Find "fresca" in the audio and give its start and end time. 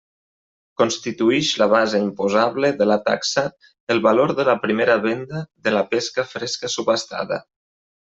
6.31-6.71